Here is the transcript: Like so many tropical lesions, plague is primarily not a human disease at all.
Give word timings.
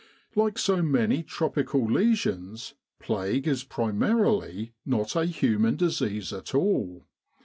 Like 0.33 0.57
so 0.57 0.81
many 0.81 1.21
tropical 1.21 1.85
lesions, 1.85 2.73
plague 2.97 3.47
is 3.47 3.63
primarily 3.63 4.73
not 4.83 5.15
a 5.15 5.25
human 5.25 5.75
disease 5.75 6.33
at 6.33 6.55
all. 6.55 7.05